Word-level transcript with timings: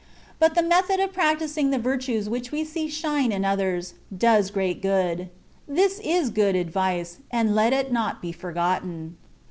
But 0.39 0.55
the 0.55 0.63
method 0.63 0.99
of 0.99 1.13
practising 1.13 1.69
the 1.69 1.77
virtues 1.77 2.27
which 2.27 2.51
we 2.51 2.65
see 2.65 2.87
shine 2.87 3.31
in 3.31 3.45
others, 3.45 3.93
does 4.17 4.49
great 4.49 4.81
good. 4.81 5.29
This 5.67 5.99
is 6.03 6.31
good 6.31 6.55
advice, 6.55 7.19
and 7.29 7.53
let 7.53 7.71
it 7.71 7.91
not 7.91 8.19
be 8.19 8.31
forgotten. 8.31 9.17